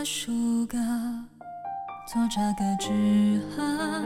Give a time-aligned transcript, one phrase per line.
[0.00, 0.80] 的树根
[2.10, 4.02] 做这个纸盒，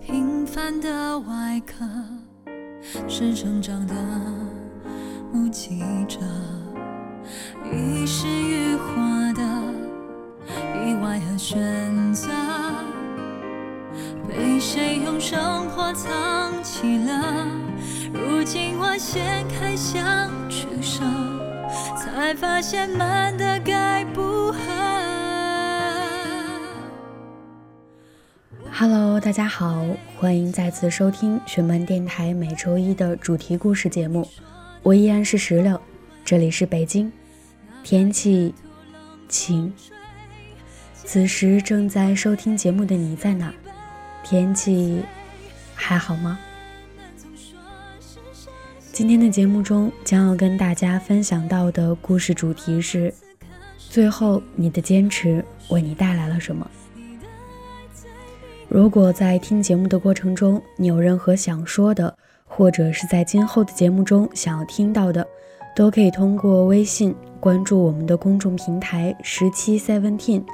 [0.00, 1.84] 平凡的外壳
[3.06, 3.94] 是成长的
[5.30, 6.20] 目击者，
[7.70, 8.94] 遗失于火
[9.34, 9.42] 的
[10.82, 12.30] 意外和选择，
[14.26, 17.46] 被谁用生活藏起了？
[18.10, 21.04] 如今我掀开想取舍，
[21.96, 24.58] 才发现慢的该不合。
[28.72, 29.84] Hello，大家好，
[30.18, 34.28] 欢迎再次收听寻梦电台每周一的主题故事节目。
[34.82, 35.80] 我依然是石榴，
[36.24, 37.10] 这里是北京，
[37.82, 38.54] 天气
[39.28, 39.72] 晴。
[40.92, 43.52] 此时正在收听节目的你在哪？
[44.22, 45.02] 天气
[45.74, 46.38] 还好吗？
[48.94, 53.12] 今天的节目中将要跟大家分享到的故事主题是：
[53.76, 56.64] 最后你的坚持为你带来了什么？
[58.68, 65.26] 如果在听节目的过程中，你有任何想说的，或者是在今后的节目中想要听到的，
[65.74, 70.44] 都可以通过微信关注我们的公众平台十七 seventeen，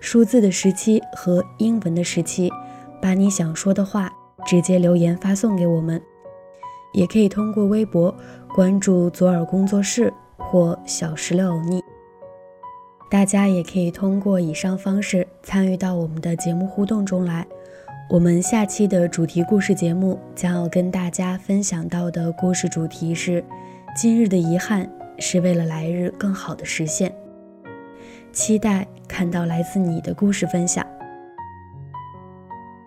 [0.00, 2.52] 数字的十七和英文的十七，
[3.00, 4.12] 把你想说的话
[4.46, 5.98] 直接留言发送给我们。
[6.92, 8.14] 也可以通过微博
[8.54, 11.82] 关注左耳工作室或小石榴欧尼。
[13.08, 17.46] 大家也可以通过以上方式参与到我们的节目互动中来。
[18.08, 23.44] 我们下期的主题故事节目将要跟大家分享到的故事主题是：
[23.96, 27.12] 今日的遗憾是为了来日更好的实现。
[28.32, 30.86] 期待看到来自你的故事分享，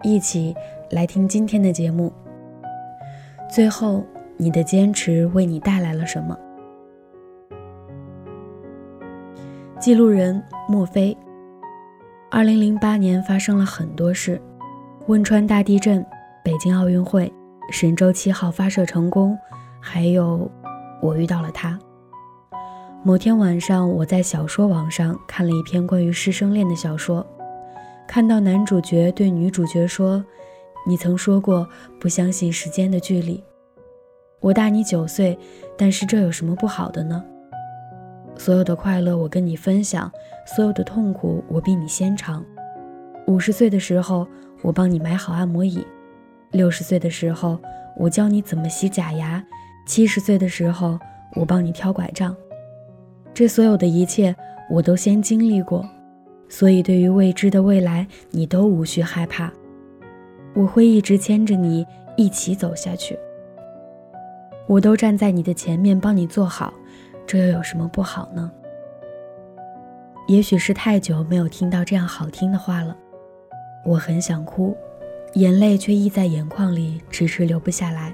[0.04, 0.56] 一起
[0.92, 2.14] 来听今天的节目。
[3.50, 4.06] 最后，
[4.38, 6.38] 你的坚持为你带来了什么？
[9.80, 11.18] 记录人莫非。
[12.30, 14.40] 二零零八年发生了很多事：
[15.08, 16.06] 汶川大地震、
[16.44, 17.34] 北京奥运会、
[17.72, 19.36] 神舟七号发射成功，
[19.80, 20.50] 还有
[21.02, 21.78] 我遇到了他。
[23.04, 27.26] 某天晚上，我在小说网上看了一篇关于师生恋的小说，
[28.08, 30.24] 看到男主角对女主角说。
[30.90, 31.70] 你曾说过
[32.00, 33.44] 不相信时间的距离。
[34.40, 35.38] 我大你九岁，
[35.78, 37.24] 但是这有什么不好的呢？
[38.36, 40.12] 所有的快乐我跟你分享，
[40.48, 42.44] 所有的痛苦我比你先尝。
[43.28, 44.28] 五十岁的时候，
[44.64, 45.86] 我帮你买好按摩椅；
[46.50, 47.60] 六十岁的时候，
[47.96, 49.40] 我教你怎么洗假牙；
[49.86, 50.98] 七十岁的时候，
[51.36, 52.36] 我帮你挑拐杖。
[53.32, 54.36] 这所有的一切，
[54.72, 55.88] 我都先经历过，
[56.50, 59.54] 所以对于未知的未来，你都无需害怕。
[60.54, 61.86] 我会一直牵着你
[62.18, 63.18] 一起走下去，
[64.68, 66.74] 我都站在你的前面帮你做好，
[67.26, 68.52] 这又有什么不好呢？
[70.28, 72.96] 也许是太久没有听到这样好听的话了，
[73.86, 74.76] 我很想哭，
[75.34, 78.14] 眼泪却溢在眼眶里，迟迟流不下来。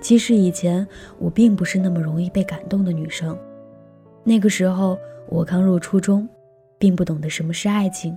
[0.00, 0.86] 其实以前
[1.18, 3.38] 我并不是那么容易被感动的女生，
[4.22, 6.28] 那个时候我刚入初中，
[6.78, 8.16] 并不懂得什么是爱情。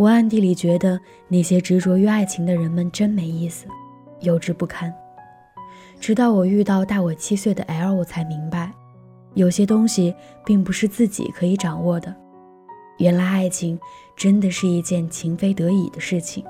[0.00, 3.66] 我暗地里觉得那些执着于爱情的人们真没意思，
[4.20, 4.90] 幼稚不堪。
[6.00, 8.72] 直到我遇到大我七岁的 L，我才明白，
[9.34, 12.16] 有些东西并不是自己可以掌握的。
[12.96, 13.78] 原来爱情
[14.16, 16.42] 真的是一件情非得已的事情。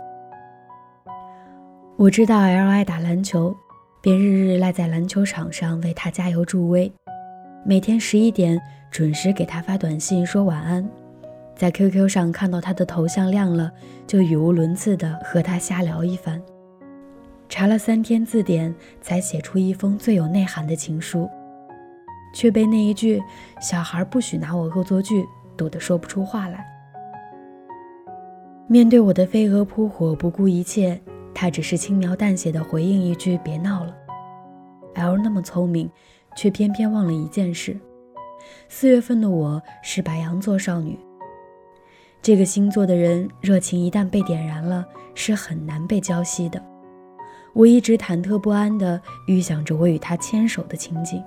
[1.96, 3.52] 我知道 L 爱打篮球，
[4.00, 6.92] 便日日赖在篮球场上为他加油助威，
[7.66, 8.62] 每天十一点
[8.92, 10.88] 准时给他发短信说晚安。
[11.60, 13.70] 在 QQ 上看到他的头像亮了，
[14.06, 16.40] 就语无伦次地和他瞎聊一番。
[17.50, 21.28] 查了三天字典，才写出一封最有内涵的情书，
[22.32, 23.22] 却被那一句
[23.60, 25.22] “小孩不许拿我恶作剧”
[25.54, 26.66] 堵得说不出话来。
[28.66, 30.98] 面对我的飞蛾扑火、不顾一切，
[31.34, 33.94] 他只是轻描淡写地回应一句“别闹了”。
[34.96, 35.90] L 那么聪明，
[36.34, 37.78] 却偏偏忘了一件事：
[38.66, 40.98] 四月份的我是白羊座少女。
[42.22, 46.62] 这个星座的人热情一旦被点燃了，是很难被浇熄的。
[47.54, 51.22] 我一直忐忑不安地预想着我与他牵手的情景，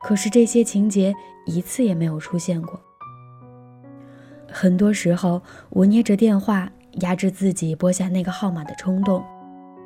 [0.00, 1.12] 可是这些情节
[1.46, 2.80] 一次也没有出现过。
[4.48, 6.70] 很多时候，我捏着电话，
[7.00, 9.22] 压制自己拨下那个号码的冲动。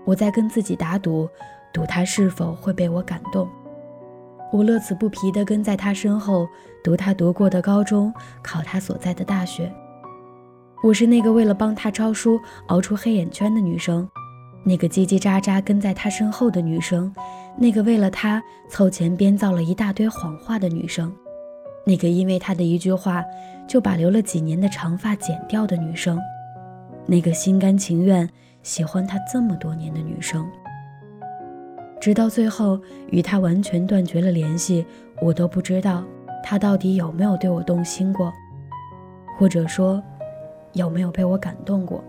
[0.04, 1.26] 我在跟自己打赌，
[1.72, 3.48] 赌他是否会被我感动。
[4.52, 6.46] 我乐此不疲地跟在他身后，
[6.84, 9.72] 读他读过的高中，考他所在的大学。
[10.80, 14.08] 我是那个为了帮他抄书熬出黑眼圈的女生，
[14.62, 17.12] 那个叽叽喳喳跟在他身后的女生，
[17.56, 21.12] 那个为了他凑钱编造了一大堆谎话的女生，
[21.84, 23.24] 那个因为他的一句话
[23.66, 26.16] 就把留了几年的长发剪掉的女生，
[27.06, 28.28] 那个心甘情愿
[28.62, 30.48] 喜欢他这么多年的女生，
[32.00, 32.80] 直到最后
[33.10, 34.86] 与他完全断绝了联系，
[35.20, 36.04] 我都不知道
[36.44, 38.32] 他到底有没有对我动心过，
[39.36, 40.00] 或者说
[40.78, 42.02] 有没有被我感动过。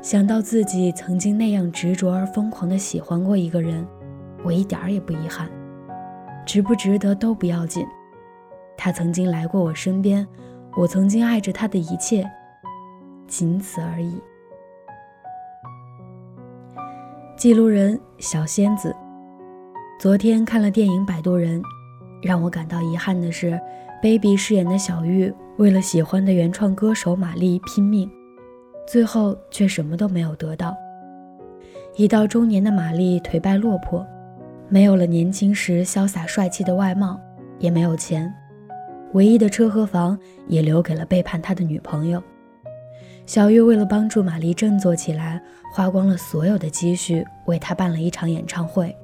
[0.00, 3.84] 想到自己曾经那样执着而疯狂的喜欢过一个人，
[4.44, 5.50] 我一点儿也不遗憾。
[6.46, 7.84] 值不值得都不要紧，
[8.76, 10.24] 他曾经来过我身边，
[10.76, 12.24] 我曾经爱着他的一切，
[13.26, 14.22] 仅此而已。
[17.36, 18.94] 记录人小仙子，
[19.98, 21.60] 昨天看了电影《摆渡人》，
[22.22, 23.60] 让我感到遗憾的是
[24.00, 28.10] ，baby 饰演的小玉为了喜欢的原创歌手玛丽拼命。
[28.86, 30.76] 最后却什么都没有得到。
[31.96, 34.06] 已到中年的玛丽颓败落魄，
[34.68, 37.20] 没有了年轻时潇洒帅气的外貌，
[37.58, 38.32] 也没有钱，
[39.12, 40.16] 唯一的车和房
[40.46, 42.22] 也留给了背叛他的女朋友。
[43.24, 45.42] 小月为了帮助玛丽振作起来，
[45.74, 48.94] 花光了所有的积蓄为她办了一场演唱会。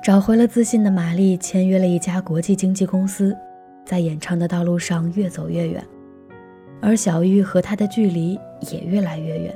[0.00, 3.36] 找回了自信的玛丽签约了一家国际经纪公司，
[3.84, 5.84] 在演唱的道路上越走越远。
[6.80, 8.38] 而小玉和他的距离
[8.72, 9.54] 也越来越远。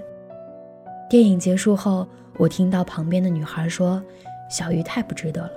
[1.11, 2.07] 电影结束后，
[2.37, 4.03] 我听到旁边的女孩说
[4.51, 5.53] ：“小玉太不值得了，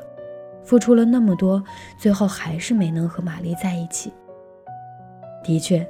[0.63, 1.63] 付出了那么多，
[1.99, 4.11] 最后还是没能和玛丽在一起。”
[5.43, 5.87] 的确，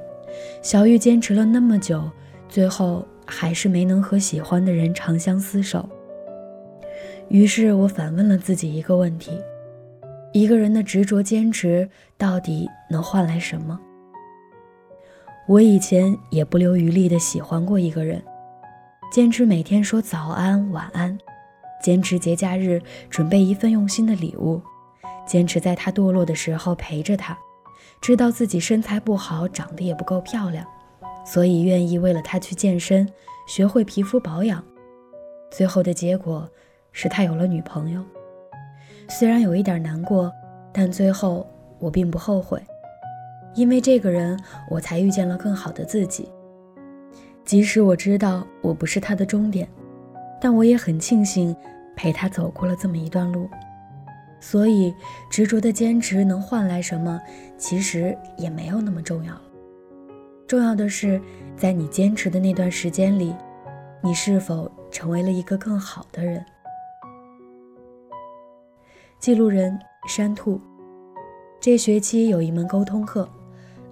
[0.62, 2.02] 小玉坚持了那么久，
[2.48, 5.88] 最后还是没能和喜欢的人长相厮守。
[7.28, 9.32] 于是我反问了自己一个问题：
[10.32, 13.78] 一个人的执着坚持，到底能换来什么？
[15.48, 18.22] 我以前也不留余力的喜欢过一个人，
[19.10, 21.18] 坚持每天说早安晚安，
[21.82, 24.62] 坚持节假日准备一份用心的礼物，
[25.26, 27.36] 坚持在他堕落的时候陪着他，
[28.00, 30.64] 知道自己身材不好，长得也不够漂亮，
[31.26, 33.08] 所以愿意为了他去健身，
[33.48, 34.62] 学会皮肤保养。
[35.50, 36.48] 最后的结果
[36.92, 38.04] 是他有了女朋友，
[39.10, 40.32] 虽然有一点难过，
[40.72, 41.44] 但最后
[41.80, 42.62] 我并不后悔。
[43.54, 44.38] 因为这个人，
[44.70, 46.30] 我才遇见了更好的自己。
[47.44, 49.68] 即使我知道我不是他的终点，
[50.40, 51.54] 但我也很庆幸
[51.96, 53.48] 陪他走过了这么一段路。
[54.38, 54.94] 所以，
[55.28, 57.20] 执着的坚持能换来什么，
[57.58, 59.34] 其实也没有那么重要。
[60.46, 61.20] 重要的是，
[61.56, 63.34] 在你坚持的那段时间里，
[64.00, 66.42] 你是否成为了一个更好的人。
[69.20, 70.58] 记录人山兔，
[71.60, 73.28] 这学期有一门沟通课。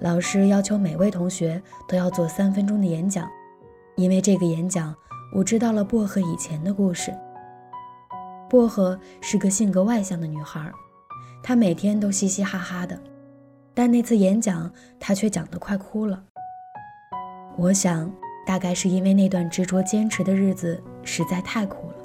[0.01, 3.29] 老师要求每位同学都要做三分钟的演讲，
[3.95, 4.95] 因为这个演讲，
[5.35, 7.15] 我知道了薄荷以前的故事。
[8.49, 10.73] 薄荷是个性格外向的女孩，
[11.43, 12.99] 她每天都嘻嘻哈哈的，
[13.75, 16.25] 但那次演讲，她却讲得快哭了。
[17.59, 18.11] 我想，
[18.47, 21.98] 大概是因为那段执着坚持的日子实在太苦了。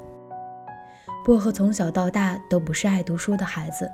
[1.24, 3.90] 薄荷从小到大都不是爱读书的孩子，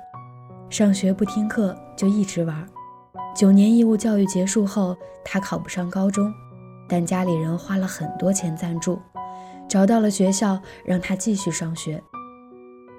[0.69, 2.67] 上学不听课就一直玩。
[3.33, 6.29] 九年义务教育结束后，他考不上高中，
[6.89, 8.99] 但家里人花了很多钱赞助，
[9.69, 12.03] 找到了学校让他继续上学。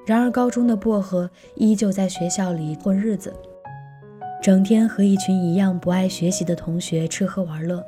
[0.06, 3.36] 然而，高中的薄荷依旧在学校里混日子，
[4.42, 7.84] 整天和一群一样不爱学习的同学吃喝玩乐。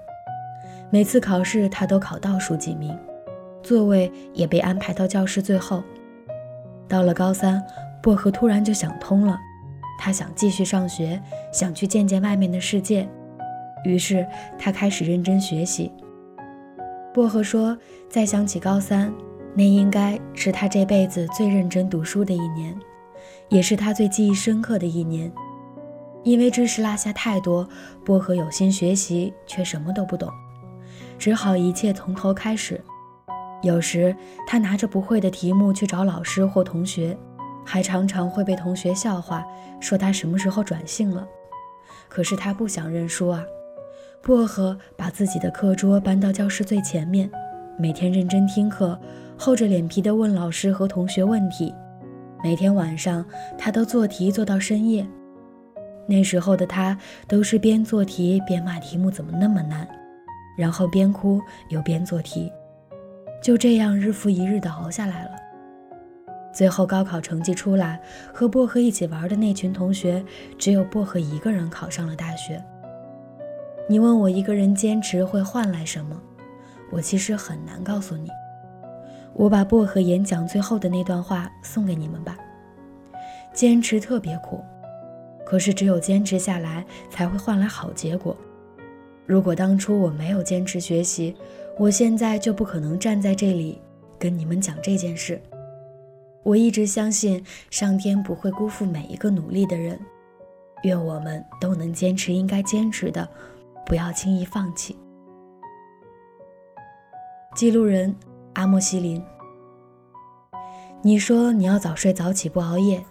[0.90, 2.94] 每次考试，他都考倒数几名，
[3.62, 5.82] 座位也被安排到教室最后。
[6.88, 7.62] 到了高三，
[8.02, 9.38] 薄荷突然就想通了。
[9.98, 11.20] 他想继续上学，
[11.52, 13.08] 想去见见外面的世界，
[13.84, 14.26] 于是
[14.58, 15.90] 他开始认真学习。
[17.14, 17.78] 薄荷说
[18.10, 19.12] ：“再想起高三，
[19.54, 22.76] 那应该是他这辈子最认真读书的一年，
[23.48, 25.30] 也是他最记忆深刻的一年。
[26.24, 27.68] 因为知识落下太多，
[28.04, 30.28] 薄荷有心学习，却什么都不懂，
[31.18, 32.82] 只好一切从头开始。
[33.64, 34.14] 有时
[34.46, 37.16] 他拿着不会的题目去找老师或同学。”
[37.66, 39.42] 还常常会被同学笑话，
[39.80, 41.26] 说他什么时候转性了。
[42.10, 43.42] 可是他不想认输啊！
[44.20, 47.30] 薄荷把自己的课桌搬到教室最前面，
[47.78, 49.00] 每天认真听课，
[49.38, 51.74] 厚着脸皮地问老师和同学问题。
[52.42, 53.24] 每天晚上，
[53.56, 55.06] 他都做题做到深夜。
[56.06, 59.88] 那时候的他都是边做题边骂题目怎么那么难，
[60.54, 61.40] 然后边哭
[61.70, 62.52] 又边做题，
[63.44, 65.32] 就这样日复一日地熬下来了。
[66.50, 68.00] 最后高考成绩出来，
[68.32, 70.24] 和薄荷一起玩的那群同学，
[70.56, 72.64] 只有薄荷一个人考上了大学。
[73.86, 76.18] 你问我一个人坚持会换来什么，
[76.90, 78.30] 我其实很难告诉你。
[79.34, 82.38] 我把薄荷演讲最后的那段话送给你们吧：
[83.52, 84.64] 坚持特别苦，
[85.44, 88.34] 可是只有坚持下来，才会换来好结果。
[89.26, 91.34] 如果当初我没有坚持学习，
[91.76, 93.80] 我现在就不可能站在这里
[94.18, 95.40] 跟你们讲这件事。
[96.44, 99.98] 我一直相信上天不会辜负每一个努力的人。
[100.84, 103.26] 愿我们都能坚持应该坚持的，
[103.86, 104.96] 不要轻易放弃。
[107.56, 108.14] 记录人
[108.52, 109.22] 阿莫西林，
[111.00, 113.02] 你说你要早睡早起不熬夜，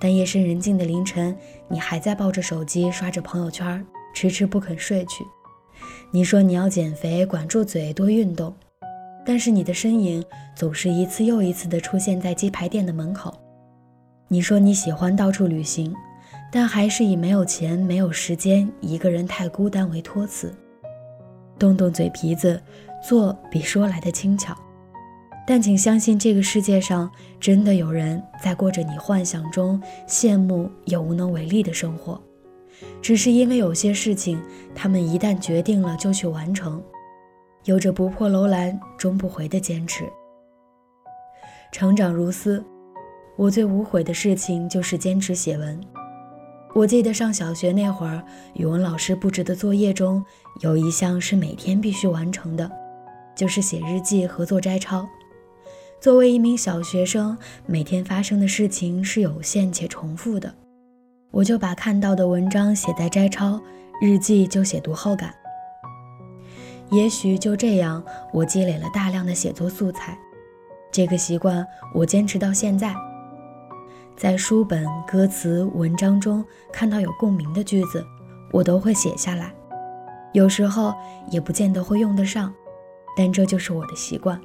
[0.00, 1.36] 但夜深人静的凌晨，
[1.68, 5.24] 你还在抱着手机刷着朋友圈，迟迟不肯睡去。
[6.14, 8.54] 你说你要减肥，管住嘴，多运动。
[9.26, 13.34] 但是你的身影总是一次又一次地出现在鸡排店的门口。
[14.28, 15.92] 你说你喜欢到处旅行，
[16.52, 20.54] 但还是以没有钱、没有时间、一个人太孤单为托词。
[21.58, 22.62] 动动嘴皮子，
[23.04, 24.56] 做比说来的轻巧。
[25.44, 32.22] 但请相信，这个世界上真的有人在过着你幻想中羡慕又无能为力的生活，
[33.02, 34.40] 只是因为有些事情，
[34.74, 36.82] 他们一旦决定了就去完成。
[37.64, 40.04] 有着不破楼兰终不回的坚持。
[41.72, 42.64] 成长如斯，
[43.36, 45.80] 我最无悔的事情就是坚持写文。
[46.74, 48.22] 我记得上小学那会儿，
[48.54, 50.24] 语文老师布置的作业中
[50.60, 52.70] 有一项是每天必须完成的，
[53.34, 55.06] 就是写日记和做摘抄。
[56.00, 60.54] 作为一名小学生，每天发生的事情是有限且重复的，
[61.34, 63.60] 我就把看到的文章写在摘抄，
[64.00, 65.34] 日记就写读后感。
[66.92, 68.00] 也许就这样，
[68.32, 70.16] 我积累了大量的写作素材。
[70.92, 72.94] 这个习惯我坚持到现在。
[74.16, 78.06] 在书本、歌词、文章中看到有共鸣的句子，
[78.52, 79.52] 我都会写下来。
[80.34, 80.94] 有时候
[81.32, 82.54] 也不见得会用得上，
[83.16, 84.40] 但这就是我的习惯。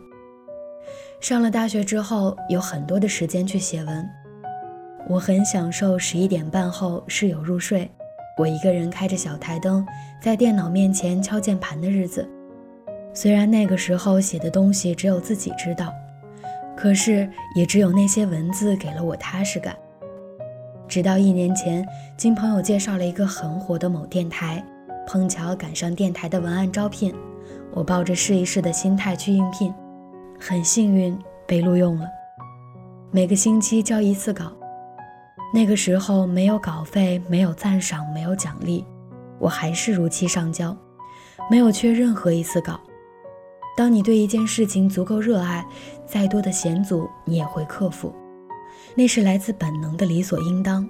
[1.19, 4.10] 上了大学之后，有很多的时间去写文。
[5.08, 7.89] 我很享受十一点半后室友入睡，
[8.38, 9.86] 我一个人开着小台灯，
[10.22, 12.27] 在电脑面前敲键盘的日子。
[13.13, 15.91] 虽然那个时候写的东西只有自己知道，
[16.77, 19.75] 可是也只有那些文字给了我踏实感。
[20.88, 24.63] 直到一年前，经朋友介绍了一个很火的某电台，
[25.08, 27.13] 碰巧赶上电台的文案招聘，
[27.74, 29.74] 我抱着试一试的心态去应聘，
[30.39, 32.08] 很幸运被录用了。
[33.12, 34.51] 每个星期交一次稿，
[35.51, 38.86] 那个时候没有稿费，没有赞赏，没有奖励，
[39.39, 40.77] 我还是如期上交，
[41.50, 42.79] 没有缺任何一次稿。
[43.75, 45.65] 当你对一件事情足够热爱，
[46.06, 48.13] 再多的险阻你也会克服，
[48.94, 50.88] 那是来自本能的理所应当，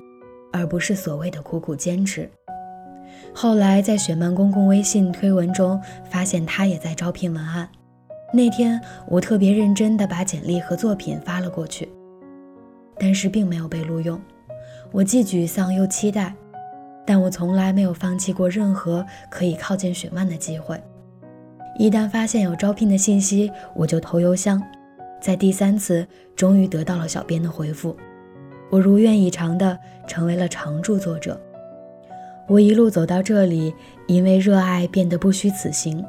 [0.52, 2.30] 而不是所谓的苦苦坚持。
[3.34, 7.70] 后来在雪漫公共微信推文中发现他也在招聘文案，
[8.34, 11.88] 那天我特别认真地把简历和作品发了过去，
[12.98, 14.20] 但是并没有被录用，
[14.92, 16.34] 我既沮丧又期待，
[17.06, 20.82] 但我从来没有放弃过任何可以靠近雪漫的机会。
[21.78, 24.62] 一旦发现有招聘的信息，我就投邮箱。
[25.22, 26.06] 在第三次，
[26.36, 27.96] 终于得到了小编的回复，
[28.70, 29.78] 我如愿以偿的
[30.08, 31.40] 成为了常驻作者。
[32.48, 33.74] 我一路走到这里，
[34.08, 36.04] 因为热爱变得不虚此行。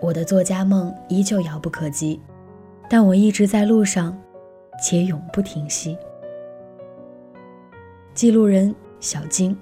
[0.00, 2.20] 我的作家梦依旧遥不可及，
[2.88, 4.16] 但我一直在路上，
[4.80, 5.98] 且永不停息。
[8.14, 9.56] 记录人小金，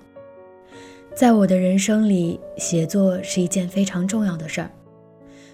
[1.15, 4.71] 在我的人生里，写作是一件非常重要的事儿。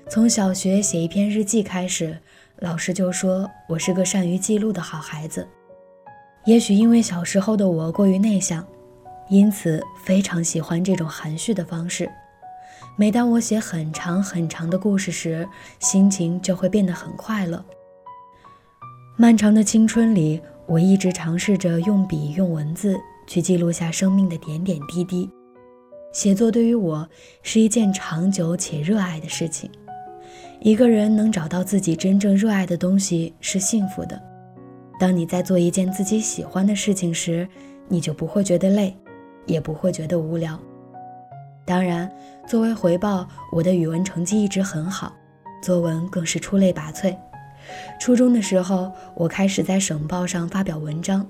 [0.09, 2.19] 从小学写一篇日记开始，
[2.59, 5.47] 老师就说我是个善于记录的好孩子。
[6.45, 8.67] 也许因为小时候的我过于内向，
[9.29, 12.11] 因此非常喜欢这种含蓄的方式。
[12.97, 17.65] 每当我写很长很长的故事时，心情就会变得很快乐。
[19.17, 22.95] 漫长的青春里，我一直尝试着用笔用文字
[23.27, 25.29] 去记录下生命的点点滴滴。
[26.13, 27.09] 写作对于我
[27.43, 29.71] 是一件长久且热爱的事情。
[30.61, 34.21] 一个人能找到自己真正热爱的东西是幸福的。
[35.01, 37.49] 当你在做一件自己喜欢的事情时，
[37.89, 38.95] 你就不会觉得累，
[39.47, 40.59] 也不会觉得无聊。
[41.65, 42.11] 当然，
[42.47, 45.15] 作为回报，我的语文成绩一直很好，
[45.63, 47.17] 作文更是出类拔萃。
[48.01, 51.27] 初中的时候，我开始在省报上发表文章，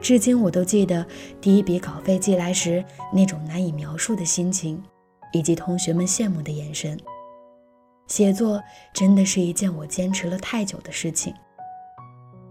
[0.00, 1.06] 至今我都记得
[1.40, 4.82] 第一笔稿费寄来时那种难以描述的心情，
[5.32, 6.98] 以及同学们羡慕的眼神。
[8.06, 8.62] 写作
[8.92, 11.32] 真的是一件我坚持了太久的事情。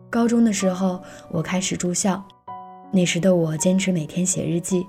[0.09, 2.23] 高中的时候，我开始住校，
[2.91, 4.85] 那时的我坚持每天写日记，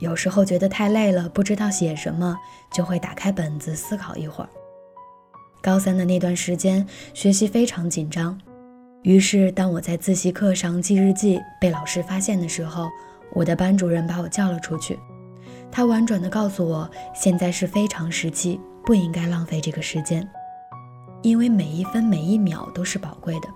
[0.00, 2.36] 有时候觉得太累了，不知道写什么，
[2.72, 4.50] 就会打开本子思考一会儿。
[5.60, 8.38] 高三的那段时间，学习非常紧张，
[9.02, 12.88] 于是当我在自习课上记日记被老师发现的时候，
[13.34, 14.98] 我的班主任把我叫了出去，
[15.70, 20.26] 他婉转地告诉我，现在是非常时期，不应该浪费这个时间，
[21.22, 23.48] 因为每一分每一秒都是宝贵的。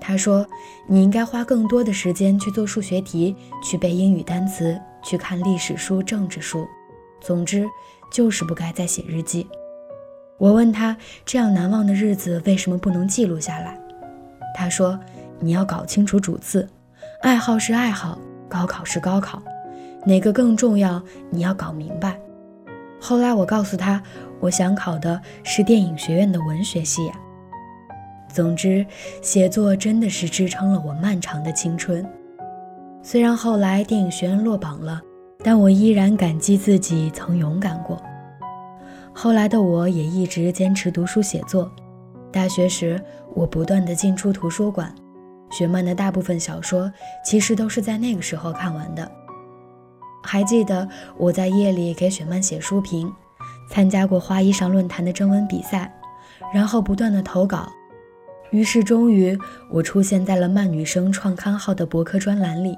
[0.00, 0.46] 他说
[0.86, 6.64] ：“你应该花更多的时间去做数学题，去背英语单词，去看历史书、政治书。
[7.20, 7.66] 总之，
[8.12, 9.48] 就是不该再写日记。”
[10.38, 13.78] 我问他：“这样难忘的日子为什么不能记录下来？”
[14.54, 14.98] 他说
[15.40, 16.68] ：“你要搞清楚主次，
[17.22, 19.42] 爱好是爱好，高考是高考，
[20.04, 21.02] 哪个更重要？
[21.30, 22.18] 你要搞明白。”
[23.00, 24.02] 后来我告诉他
[24.40, 27.14] ：“我想考的是电影学院的文学系呀。”
[28.28, 28.84] 总之，
[29.22, 32.06] 写作真的是支撑了我漫长的青春。
[33.02, 35.00] 虽然后来电影学院落榜了，
[35.42, 38.02] 但我依然感激自己曾勇敢过。
[39.18, 41.72] 后来的我也一直坚持读书写作。
[42.30, 43.02] 大学时，
[43.34, 44.94] 我不断的进出图书馆，
[45.50, 46.92] 雪漫的大部分小说
[47.24, 49.10] 其实都是在那个时候看完的。
[50.22, 53.10] 还记得我在夜里给雪漫写书评，
[53.70, 55.90] 参加过花衣裳论坛的征文比赛，
[56.52, 57.72] 然后不断的投稿。
[58.50, 59.36] 于是，终于
[59.70, 62.76] 我出现在了漫女生创刊号的博客专栏里。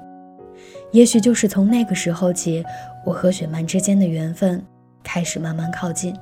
[0.93, 2.63] 也许就是从那个时候起，
[3.05, 4.65] 我和雪漫之间的缘分
[5.03, 6.15] 开始慢慢靠近。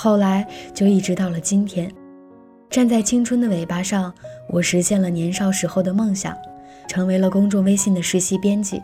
[0.00, 1.92] 后来就一直到了今天，
[2.70, 4.14] 站在青春的尾巴上，
[4.48, 6.38] 我实现了年少时候的梦想，
[6.86, 8.80] 成为了公众微信的实习编辑。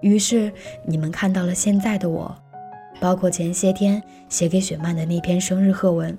[0.00, 0.52] 于是
[0.84, 2.36] 你们看到了现在的我，
[2.98, 6.18] 包括前些天写给雪漫的那篇生日贺文。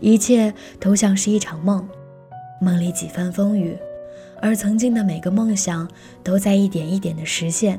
[0.00, 1.88] 一切都像是一场梦，
[2.60, 3.78] 梦里几番风雨，
[4.40, 5.88] 而曾经的每个梦想
[6.24, 7.78] 都在一点一点的实现。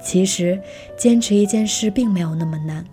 [0.00, 0.62] 其实，
[0.96, 2.84] 坚持一件事并没有那么难，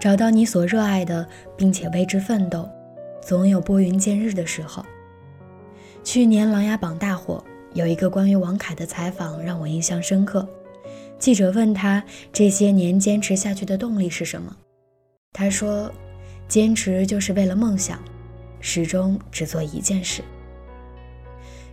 [0.00, 1.24] 找到你所热爱的，
[1.56, 2.68] 并且为之奋斗，
[3.22, 4.84] 总有拨云见日的时候。
[6.02, 10.48] 去年《琅琊榜》大火，有一个关于王凯的采访让我印象深刻。
[11.18, 14.56] 记者问他这些年坚持下去的动力是什么，
[15.32, 15.92] 他说。
[16.48, 18.02] 坚持就是为了梦想，
[18.58, 20.20] 始终只做一件事。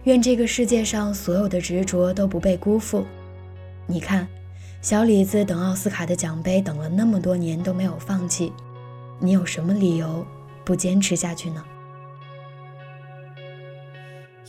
[0.04, 3.04] 愿这个世界上所有的执着都不被辜负。
[3.88, 4.28] 你看，
[4.82, 8.54] 小李子等奥斯卡的奖杯等了那么多年都没有放弃，
[9.20, 10.26] 你有什么理由
[10.64, 11.64] 不坚持下去呢？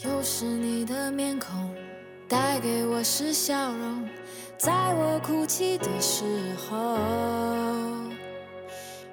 [0.04, 1.74] 又是你的面孔，
[2.28, 4.08] 带给我是笑容，
[4.56, 6.24] 在我哭泣的时
[6.68, 6.98] 候。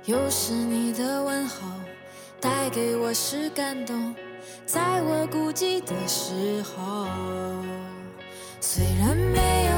[0.06, 1.68] 又是你的问候，
[2.40, 4.14] 带给我是感动，
[4.68, 7.08] 在我孤寂的时候。
[8.62, 9.75] 虽然没有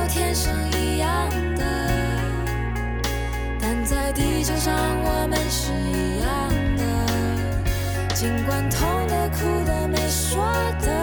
[4.47, 6.27] 在地球上我们是一样
[6.77, 6.81] 的。
[8.15, 10.41] 尽管痛的、哭的、没说
[10.79, 10.96] 的，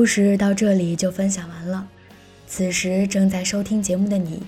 [0.00, 1.86] 故事到这里就分享完了。
[2.46, 4.42] 此时正在收听节目的你，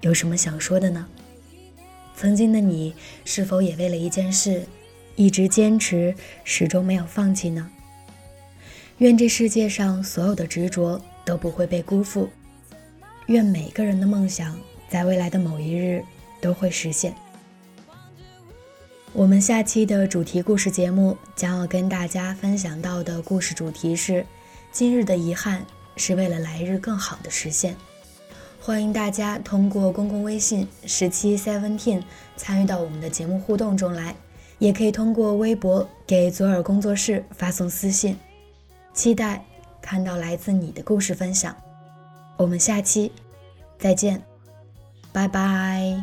[0.00, 1.06] 有什么想说的呢？
[2.16, 4.64] 曾经的你是否也为了一件事
[5.14, 7.70] 一直坚持，始终没有放弃呢？
[8.96, 12.30] 愿这世界上所有的执着都不会被辜负，
[13.26, 16.02] 愿每个人的梦想在未来的某一日
[16.40, 17.14] 都会实现。
[19.12, 24.24] 我们下期的主题故事节目将要跟大家分享到的故事主题是：
[24.74, 27.76] 今日的遗憾是为了来日更好的实现。
[28.60, 32.02] 欢迎大家通过公共微信十七 seventeen
[32.36, 34.16] 参与到我们的节目互动中来，
[34.58, 38.18] 也可以通过微博给左耳工作室发送私信，
[38.92, 39.44] 期待
[39.80, 41.54] 看到来自你的故事分享。
[42.36, 43.12] 我们下期
[43.78, 44.20] 再见，
[45.12, 46.02] 拜拜。